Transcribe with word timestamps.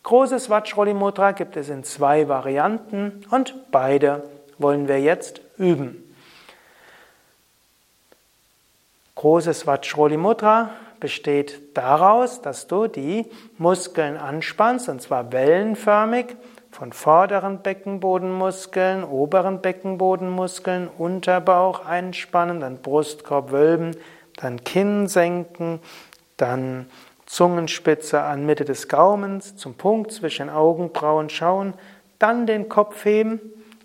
Großes 0.04 0.50
Vajroli 0.50 0.94
Mudra 0.94 1.34
gibt 1.34 1.58
es 1.58 1.70
in 1.70 1.84
zwei 1.84 2.30
Varianten 2.30 3.26
und 3.30 3.72
beide 3.72 4.24
wollen 4.58 4.88
wir 4.88 5.02
jetzt 5.02 5.42
üben. 5.58 6.04
Großes 9.16 9.68
Vajroli 9.68 10.16
Mudra 10.16 10.70
besteht 11.02 11.78
daraus, 11.78 12.42
dass 12.42 12.68
du 12.68 12.88
die 12.88 13.26
Muskeln 13.58 14.16
anspannst, 14.16 14.88
und 14.88 15.02
zwar 15.02 15.32
wellenförmig, 15.34 16.38
von 16.72 16.94
vorderen 16.94 17.62
Beckenbodenmuskeln, 17.62 19.04
oberen 19.04 19.60
Beckenbodenmuskeln, 19.60 20.88
Unterbauch 20.88 21.86
einspannen, 21.86 22.60
dann 22.60 22.78
Brustkorb 22.78 23.52
wölben, 23.52 23.96
dann 24.40 24.64
Kinn 24.64 25.08
senken, 25.08 25.80
dann 26.38 26.88
Zungenspitze 27.26 28.22
an 28.22 28.46
Mitte 28.46 28.66
des 28.66 28.88
Gaumens 28.88 29.56
zum 29.56 29.76
Punkt 29.76 30.12
zwischen 30.12 30.50
Augenbrauen 30.50 31.30
schauen, 31.30 31.74
dann 32.18 32.48
den 32.48 32.70
Kopf 32.70 33.06
heben 33.06 33.40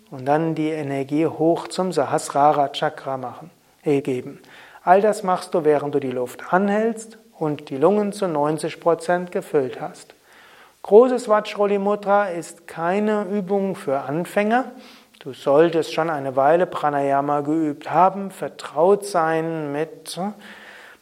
und 0.09 0.25
dann 0.25 0.55
die 0.55 0.69
Energie 0.69 1.27
hoch 1.27 1.67
zum 1.67 1.91
Sahasrara 1.91 2.69
Chakra 2.69 3.17
machen, 3.17 3.51
äh, 3.83 4.01
geben. 4.01 4.39
All 4.83 5.01
das 5.01 5.23
machst 5.23 5.53
du, 5.53 5.63
während 5.63 5.93
du 5.93 5.99
die 5.99 6.11
Luft 6.11 6.53
anhältst 6.53 7.17
und 7.37 7.69
die 7.69 7.77
Lungen 7.77 8.13
zu 8.13 8.27
90 8.27 8.79
Prozent 8.79 9.31
gefüllt 9.31 9.81
hast. 9.81 10.15
Großes 10.83 11.27
Vajroli 11.27 11.79
Mudra 11.79 12.29
ist 12.29 12.67
keine 12.67 13.23
Übung 13.23 13.75
für 13.75 14.01
Anfänger. 14.01 14.71
Du 15.19 15.33
solltest 15.33 15.93
schon 15.93 16.09
eine 16.09 16.35
Weile 16.35 16.65
Pranayama 16.65 17.41
geübt 17.41 17.89
haben, 17.89 18.31
vertraut 18.31 19.05
sein 19.05 19.71
mit 19.71 20.19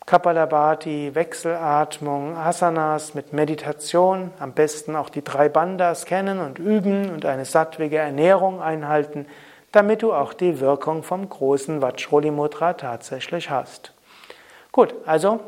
Kapalabhati, 0.06 1.16
Wechselatmung, 1.16 2.38
Asanas, 2.38 3.16
mit 3.16 3.34
Meditation, 3.34 4.32
am 4.40 4.54
besten 4.54 4.96
auch 4.96 5.10
die 5.10 5.24
drei 5.24 5.50
Bandhas 5.50 6.06
kennen 6.06 6.40
und 6.40 6.60
üben 6.60 7.10
und 7.10 7.26
eine 7.26 7.46
sattwige 7.46 7.98
Ernährung 7.98 8.62
einhalten, 8.62 9.26
damit 9.72 10.04
du 10.04 10.14
auch 10.14 10.34
die 10.34 10.60
Wirkung 10.60 11.04
vom 11.04 11.28
großen 11.28 11.82
Vajroli 11.82 12.32
Mudra 12.32 12.74
tatsächlich 12.74 13.50
hast. 13.50 13.94
Gut, 14.72 14.94
also 15.06 15.40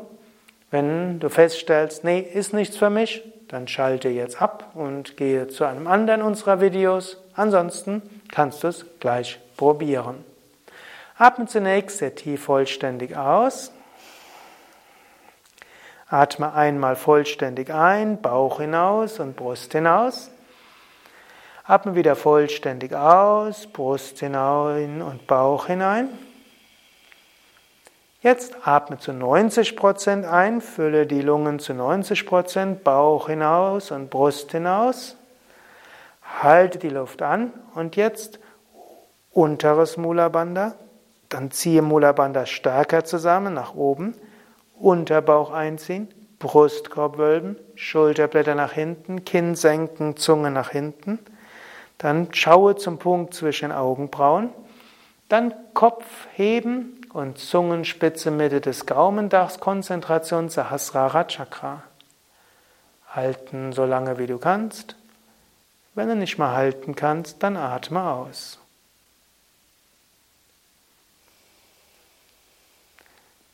wenn 0.70 1.20
du 1.20 1.28
feststellst, 1.28 2.02
nee, 2.02 2.20
ist 2.20 2.52
nichts 2.52 2.76
für 2.76 2.90
mich, 2.90 3.22
dann 3.48 3.68
schalte 3.68 4.08
jetzt 4.08 4.42
ab 4.42 4.72
und 4.74 5.16
gehe 5.16 5.46
zu 5.48 5.64
einem 5.64 5.86
anderen 5.86 6.22
unserer 6.22 6.60
Videos. 6.60 7.22
Ansonsten 7.34 8.02
kannst 8.36 8.64
du 8.64 8.68
es 8.68 8.84
gleich 9.00 9.40
probieren. 9.56 10.22
Atme 11.16 11.46
zunächst 11.46 11.96
sehr 11.96 12.14
tief 12.14 12.44
vollständig 12.44 13.16
aus. 13.16 13.72
Atme 16.10 16.52
einmal 16.52 16.96
vollständig 16.96 17.72
ein, 17.72 18.20
Bauch 18.20 18.60
hinaus 18.60 19.20
und 19.20 19.36
Brust 19.36 19.72
hinaus. 19.72 20.30
Atme 21.64 21.94
wieder 21.94 22.14
vollständig 22.14 22.94
aus, 22.94 23.66
Brust 23.68 24.18
hinein 24.18 25.00
und 25.00 25.26
Bauch 25.26 25.68
hinein. 25.68 26.10
Jetzt 28.20 28.54
atme 28.68 28.98
zu 28.98 29.12
90% 29.12 30.28
ein, 30.28 30.60
fülle 30.60 31.06
die 31.06 31.22
Lungen 31.22 31.58
zu 31.58 31.72
90%, 31.72 32.80
Bauch 32.84 33.28
hinaus 33.28 33.90
und 33.90 34.10
Brust 34.10 34.52
hinaus. 34.52 35.16
Halte 36.42 36.78
die 36.78 36.88
Luft 36.88 37.22
an 37.22 37.52
und 37.74 37.96
jetzt 37.96 38.38
unteres 39.32 39.96
Mula 39.96 40.28
Bandha. 40.28 40.74
Dann 41.28 41.50
ziehe 41.50 41.82
Mula 41.82 42.12
Bandha 42.12 42.46
stärker 42.46 43.04
zusammen 43.04 43.54
nach 43.54 43.74
oben. 43.74 44.14
Unterbauch 44.78 45.50
einziehen, 45.52 46.08
Brustkorb 46.38 47.16
wölben, 47.16 47.56
Schulterblätter 47.74 48.54
nach 48.54 48.72
hinten, 48.72 49.24
Kinn 49.24 49.54
senken, 49.54 50.16
Zunge 50.16 50.50
nach 50.50 50.70
hinten. 50.70 51.18
Dann 51.98 52.32
schaue 52.32 52.76
zum 52.76 52.98
Punkt 52.98 53.32
zwischen 53.32 53.72
Augenbrauen. 53.72 54.50
Dann 55.28 55.54
Kopf 55.72 56.04
heben 56.34 57.00
und 57.12 57.38
Zungenspitze 57.38 58.30
Mitte 58.30 58.60
des 58.60 58.84
Gaumendachs, 58.84 59.58
Konzentration 59.58 60.50
Sahasrara 60.50 61.24
Chakra. 61.24 61.82
Halten 63.08 63.72
so 63.72 63.86
lange 63.86 64.18
wie 64.18 64.26
du 64.26 64.36
kannst. 64.38 64.94
Wenn 65.96 66.08
du 66.08 66.14
nicht 66.14 66.38
mehr 66.38 66.52
halten 66.52 66.94
kannst, 66.94 67.42
dann 67.42 67.56
atme 67.56 68.02
aus. 68.02 68.58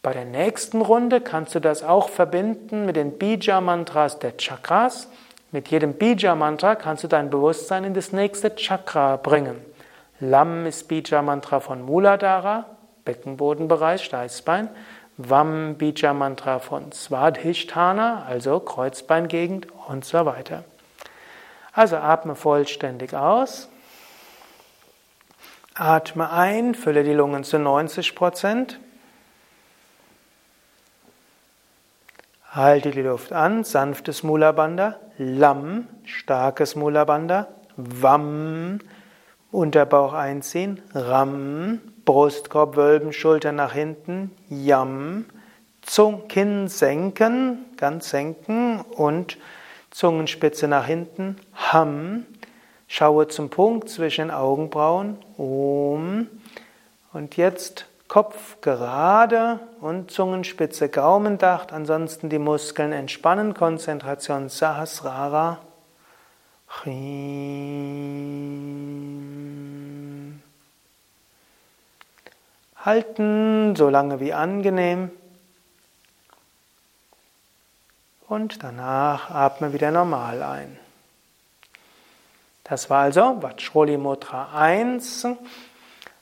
Bei 0.02 0.12
der 0.12 0.24
nächsten 0.24 0.80
Runde 0.80 1.20
kannst 1.20 1.54
du 1.54 1.60
das 1.60 1.84
auch 1.84 2.08
verbinden 2.08 2.84
mit 2.84 2.96
den 2.96 3.16
Bija-Mantras 3.16 4.18
der 4.18 4.36
Chakras. 4.36 5.08
Mit 5.52 5.68
jedem 5.68 5.94
Bija-Mantra 5.94 6.74
kannst 6.74 7.04
du 7.04 7.08
dein 7.08 7.30
Bewusstsein 7.30 7.84
in 7.84 7.94
das 7.94 8.10
nächste 8.10 8.56
Chakra 8.56 9.18
bringen. 9.18 9.64
Lam 10.18 10.66
ist 10.66 10.88
Bija-Mantra 10.88 11.60
von 11.60 11.82
Muladhara, 11.82 12.66
Beckenbodenbereich, 13.04 14.02
Steißbein. 14.02 14.68
Vam 15.16 15.76
Bija-Mantra 15.76 16.58
von 16.58 16.90
Svadhisthana, 16.90 18.24
also 18.24 18.58
Kreuzbeingegend 18.58 19.68
und 19.86 20.04
so 20.04 20.26
weiter. 20.26 20.64
Also 21.72 21.96
atme 21.96 22.34
vollständig 22.34 23.14
aus. 23.14 23.68
Atme 25.74 26.30
ein, 26.30 26.74
fülle 26.74 27.02
die 27.02 27.14
Lungen 27.14 27.44
zu 27.44 27.58
90 27.58 28.14
Prozent. 28.14 28.78
Halte 32.50 32.90
die 32.90 33.00
Luft 33.00 33.32
an, 33.32 33.64
sanftes 33.64 34.22
Mula 34.22 34.52
Bandha, 34.52 34.96
Lam, 35.16 35.88
starkes 36.04 36.76
Mula 36.76 37.06
Vam, 37.76 38.78
Unterbauch 39.50 40.12
einziehen, 40.12 40.82
Ram, 40.94 41.80
Brustkorb 42.04 42.76
wölben, 42.76 43.14
Schultern 43.14 43.56
nach 43.56 43.72
hinten, 43.72 44.30
Yam, 44.50 45.24
Zung, 45.80 46.28
Kinn 46.28 46.68
senken, 46.68 47.64
ganz 47.78 48.10
senken 48.10 48.82
und 48.82 49.38
Zungenspitze 49.92 50.66
nach 50.66 50.86
hinten, 50.86 51.36
Ham, 51.54 52.26
schaue 52.88 53.28
zum 53.28 53.48
Punkt 53.48 53.88
zwischen 53.88 54.30
Augenbrauen, 54.30 55.18
Om 55.38 56.26
und 57.12 57.36
jetzt 57.36 57.86
Kopf 58.08 58.60
gerade 58.60 59.60
und 59.80 60.10
Zungenspitze 60.10 60.88
Gaumendach, 60.88 61.68
ansonsten 61.70 62.28
die 62.28 62.38
Muskeln 62.38 62.92
entspannen, 62.92 63.54
Konzentration 63.54 64.48
Sahasrara. 64.48 65.60
Halten. 72.84 73.76
So 73.76 73.88
lange 73.88 74.20
wie 74.20 74.32
angenehm. 74.32 75.10
Und 78.32 78.62
danach 78.62 79.30
atme 79.30 79.74
wieder 79.74 79.90
normal 79.90 80.42
ein. 80.42 80.78
Das 82.64 82.88
war 82.88 83.02
also 83.02 83.42
Vajroli 83.42 83.98
Mudra 83.98 84.48
1. 84.54 85.26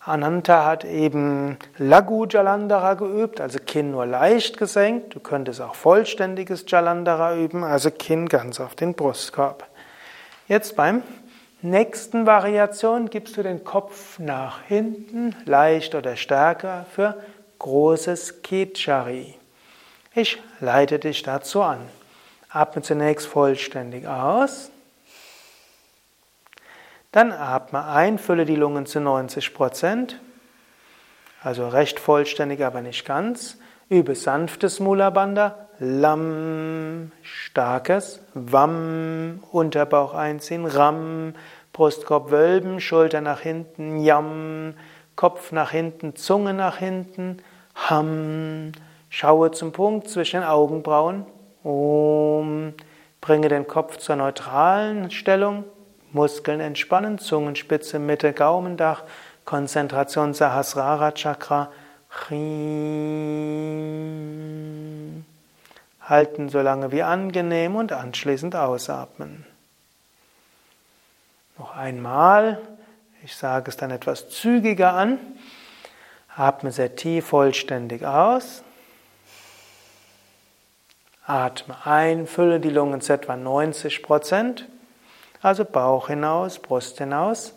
Ananta 0.00 0.66
hat 0.66 0.84
eben 0.84 1.56
Lagu 1.78 2.26
Jalandhara 2.28 2.94
geübt, 2.94 3.40
also 3.40 3.60
Kinn 3.64 3.92
nur 3.92 4.06
leicht 4.06 4.56
gesenkt. 4.58 5.14
Du 5.14 5.20
könntest 5.20 5.60
auch 5.60 5.76
vollständiges 5.76 6.64
Jalandhara 6.66 7.36
üben, 7.36 7.62
also 7.62 7.92
Kinn 7.92 8.28
ganz 8.28 8.58
auf 8.58 8.74
den 8.74 8.94
Brustkorb. 8.94 9.68
Jetzt 10.48 10.74
beim 10.74 11.04
nächsten 11.62 12.26
Variation 12.26 13.08
gibst 13.08 13.36
du 13.36 13.44
den 13.44 13.62
Kopf 13.62 14.18
nach 14.18 14.62
hinten, 14.62 15.36
leicht 15.44 15.94
oder 15.94 16.16
stärker, 16.16 16.86
für 16.92 17.22
großes 17.60 18.42
Kichari. 18.42 19.36
Ich 20.12 20.42
leite 20.58 20.98
dich 20.98 21.22
dazu 21.22 21.62
an. 21.62 21.78
Atme 22.52 22.82
zunächst 22.82 23.26
vollständig 23.28 24.08
aus. 24.08 24.70
Dann 27.12 27.32
atme 27.32 27.86
ein, 27.86 28.18
fülle 28.18 28.44
die 28.44 28.56
Lungen 28.56 28.86
zu 28.86 29.00
90 29.00 29.54
Prozent, 29.54 30.20
also 31.42 31.68
recht 31.68 31.98
vollständig, 31.98 32.64
aber 32.64 32.82
nicht 32.82 33.04
ganz. 33.04 33.58
Übe 33.88 34.14
sanftes 34.14 34.78
Mula 34.78 35.10
Bandha, 35.10 35.66
Lam, 35.78 37.10
starkes, 37.22 38.20
Wam, 38.34 39.42
Unterbauch 39.50 40.14
einziehen, 40.14 40.66
Ram, 40.66 41.34
Brustkorb 41.72 42.30
wölben, 42.30 42.80
Schulter 42.80 43.20
nach 43.20 43.40
hinten, 43.40 44.00
Yam, 44.00 44.74
Kopf 45.16 45.50
nach 45.52 45.70
hinten, 45.70 46.14
Zunge 46.16 46.54
nach 46.54 46.76
hinten, 46.76 47.38
Ham, 47.74 48.72
schaue 49.08 49.50
zum 49.52 49.72
Punkt 49.72 50.08
zwischen 50.08 50.40
den 50.40 50.48
Augenbrauen, 50.48 51.26
Om, 51.62 52.74
bringe 53.20 53.48
den 53.48 53.66
Kopf 53.66 53.98
zur 53.98 54.16
neutralen 54.16 55.10
Stellung, 55.10 55.64
Muskeln 56.12 56.60
entspannen, 56.60 57.18
Zungenspitze, 57.18 57.98
Mitte, 57.98 58.32
Gaumendach, 58.32 59.04
Konzentration 59.44 60.34
Sahasrara 60.34 61.12
Chakra, 61.12 61.70
Halten 66.00 66.48
so 66.48 66.60
lange 66.60 66.90
wie 66.90 67.02
angenehm 67.02 67.76
und 67.76 67.92
anschließend 67.92 68.56
ausatmen. 68.56 69.46
Noch 71.56 71.76
einmal, 71.76 72.58
ich 73.22 73.36
sage 73.36 73.70
es 73.70 73.76
dann 73.76 73.90
etwas 73.90 74.30
zügiger 74.30 74.94
an. 74.94 75.18
Atme 76.34 76.72
sehr 76.72 76.96
tief 76.96 77.26
vollständig 77.26 78.04
aus. 78.04 78.64
Atme 81.30 81.76
ein, 81.84 82.26
fülle 82.26 82.58
die 82.58 82.70
Lungen 82.70 83.00
zu 83.00 83.12
etwa 83.12 83.36
90 83.36 84.02
Prozent. 84.02 84.66
Also 85.40 85.64
Bauch 85.64 86.08
hinaus, 86.08 86.58
Brust 86.58 86.98
hinaus. 86.98 87.54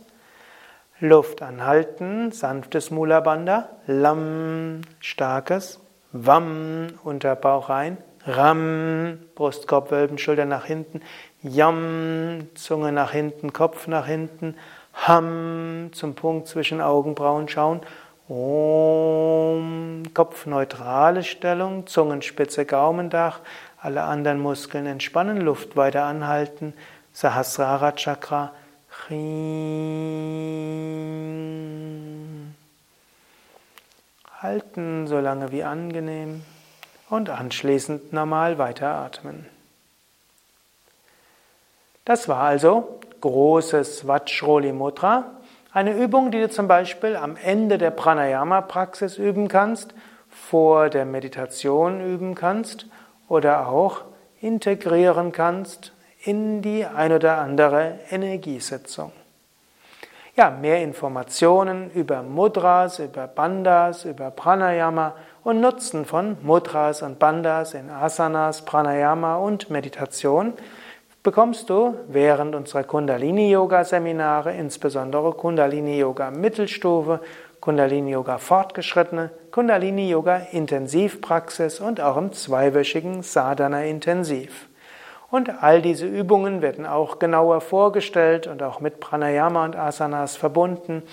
Luft 0.99 1.41
anhalten, 1.41 2.31
sanftes 2.31 2.91
Mula 2.91 3.19
Bandha, 3.19 3.69
Lam, 3.87 4.81
starkes, 4.99 5.79
Vam, 6.11 6.87
Unterbauch 7.03 7.69
rein, 7.69 7.97
Ram, 8.27 9.17
Brustkorb 9.33 9.89
wölben, 9.89 10.19
Schulter 10.19 10.45
nach 10.45 10.65
hinten, 10.65 11.01
Yam, 11.41 12.47
Zunge 12.53 12.91
nach 12.91 13.11
hinten, 13.11 13.53
Kopf 13.53 13.87
nach 13.87 14.05
hinten, 14.05 14.55
Ham, 14.93 15.89
zum 15.93 16.13
Punkt 16.13 16.47
zwischen 16.47 16.79
Augenbrauen 16.79 17.49
schauen, 17.49 17.81
Om, 18.29 20.03
Kopfneutrale 20.13 21.23
Stellung, 21.23 21.87
Zungenspitze, 21.87 22.65
Gaumendach, 22.65 23.39
alle 23.81 24.03
anderen 24.03 24.39
Muskeln 24.39 24.85
entspannen, 24.85 25.41
Luft 25.41 25.75
weiter 25.75 26.05
anhalten, 26.05 26.73
Sahasrara 27.11 27.91
Chakra, 27.91 28.53
Halten 34.39 35.07
so 35.07 35.19
lange 35.19 35.51
wie 35.51 35.63
angenehm. 35.63 36.43
Und 37.09 37.29
anschließend 37.29 38.13
normal 38.13 38.57
weiteratmen. 38.57 39.45
Das 42.05 42.27
war 42.27 42.39
also 42.39 42.99
großes 43.21 44.07
Vajroli 44.07 44.71
Mudra, 44.71 45.25
eine 45.73 45.93
Übung, 45.93 46.29
die 46.29 46.39
du 46.39 46.49
zum 46.49 46.67
Beispiel 46.67 47.15
am 47.15 47.35
Ende 47.35 47.77
der 47.77 47.91
Pranayama-Praxis 47.91 49.17
üben 49.17 49.47
kannst, 49.47 49.93
vor 50.29 50.89
der 50.89 51.05
Meditation 51.05 51.99
üben 52.01 52.35
kannst 52.35 52.87
oder 53.27 53.67
auch 53.67 54.01
integrieren 54.39 55.31
kannst 55.31 55.91
in 56.23 56.61
die 56.61 56.85
ein 56.85 57.11
oder 57.11 57.39
andere 57.39 57.99
Energiesitzung. 58.09 59.11
Ja, 60.35 60.49
mehr 60.49 60.81
Informationen 60.81 61.91
über 61.91 62.23
Mudras, 62.23 62.99
über 62.99 63.27
Bandhas, 63.27 64.05
über 64.05 64.31
Pranayama 64.31 65.13
und 65.43 65.59
Nutzen 65.61 66.05
von 66.05 66.37
Mudras 66.41 67.03
und 67.03 67.19
Bandhas 67.19 67.73
in 67.73 67.89
Asanas, 67.89 68.65
Pranayama 68.65 69.37
und 69.37 69.69
Meditation 69.69 70.53
bekommst 71.23 71.69
du 71.69 71.95
während 72.09 72.53
unserer 72.53 72.83
Kundalini-Yoga-Seminare, 72.83 74.53
insbesondere 74.55 75.31
Kundalini-Yoga 75.31 76.31
Mittelstufe, 76.31 77.21
Kundalini-Yoga 77.61 78.37
Fortgeschrittene, 78.37 79.31
Kundalini-Yoga 79.51 80.47
Intensivpraxis 80.51 81.79
und 81.79 82.01
auch 82.01 82.17
im 82.17 82.33
zweiwöchigen 82.33 83.23
Sadhana 83.23 83.85
Intensiv. 83.85 84.67
Und 85.31 85.63
all 85.63 85.81
diese 85.81 86.05
Übungen 86.05 86.61
werden 86.61 86.85
auch 86.85 87.19
genauer 87.19 87.61
vorgestellt 87.61 88.45
und 88.45 88.61
auch 88.61 88.81
mit 88.81 88.99
Pranayama 88.99 89.63
und 89.63 89.77
Asanas 89.77 90.35
verbunden 90.35 91.03